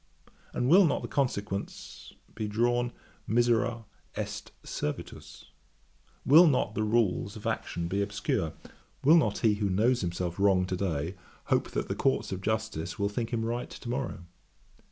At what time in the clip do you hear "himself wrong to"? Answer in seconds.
10.01-10.75